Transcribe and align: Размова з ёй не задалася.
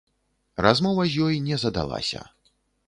Размова 0.67 1.07
з 1.11 1.21
ёй 1.29 1.39
не 1.51 1.61
задалася. 1.67 2.29